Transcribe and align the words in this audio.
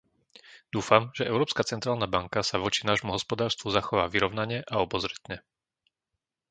Dúfam, 0.75 1.03
že 1.17 1.29
Európska 1.31 1.61
centrálna 1.71 2.07
banka 2.15 2.41
sa 2.49 2.55
voči 2.63 2.81
nášmu 2.89 3.09
hospodárstvu 3.17 3.67
zachová 3.77 4.05
vyrovnane 4.15 4.57
a 4.71 4.75
obozretne. 4.85 5.37